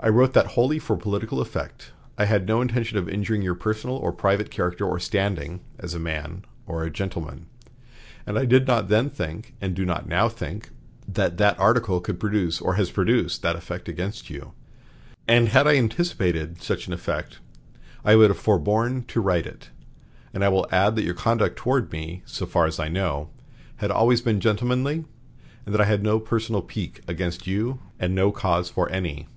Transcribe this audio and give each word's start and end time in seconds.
I 0.00 0.08
wrote 0.08 0.32
that 0.32 0.52
wholly 0.56 0.80
for 0.80 0.96
political 0.96 1.40
effect; 1.40 1.92
I 2.18 2.24
had 2.24 2.46
no 2.46 2.60
intention 2.60 2.98
of 2.98 3.06
injuring 3.08 3.42
your 3.42 3.54
personal 3.54 3.94
or 3.96 4.10
private 4.10 4.50
character 4.50 4.84
or 4.84 4.98
standing 4.98 5.60
as 5.78 5.94
a 5.94 6.00
man 6.00 6.44
or 6.66 6.82
a 6.82 6.90
gentleman; 6.90 7.46
and 8.26 8.36
I 8.36 8.44
did 8.46 8.66
not 8.66 8.88
then 8.88 9.10
think, 9.10 9.54
and 9.60 9.76
do 9.76 9.84
not 9.84 10.08
now 10.08 10.28
think, 10.28 10.70
that 11.06 11.36
that 11.36 11.58
article 11.60 12.00
could 12.00 12.18
produce 12.18 12.60
or 12.60 12.74
has 12.74 12.90
produced 12.90 13.42
that 13.42 13.54
effect 13.54 13.88
against 13.88 14.28
you, 14.30 14.52
and 15.28 15.50
had 15.50 15.68
I 15.68 15.76
anticipated 15.76 16.62
such 16.62 16.88
an 16.88 16.92
effect 16.94 17.38
I 18.04 18.16
would 18.16 18.30
have 18.30 18.38
forborne 18.40 19.04
to 19.04 19.20
write 19.20 19.46
it. 19.46 19.68
And 20.34 20.42
I 20.42 20.48
will 20.48 20.66
add 20.72 20.96
that 20.96 21.04
your 21.04 21.14
conduct 21.14 21.56
toward 21.56 21.92
me, 21.92 22.22
so 22.24 22.46
far 22.46 22.66
as 22.66 22.80
I 22.80 22.88
know, 22.88 23.28
had 23.76 23.92
always 23.92 24.20
been 24.22 24.40
gentlemanly, 24.40 25.04
and 25.64 25.74
that 25.74 25.80
I 25.82 25.84
had 25.84 26.02
no 26.02 26.18
personal 26.18 26.62
pique 26.62 27.02
against 27.06 27.46
you 27.46 27.78
and 28.00 28.14
no 28.16 28.32
cause 28.32 28.68
for 28.68 28.88
any.... 28.88 29.28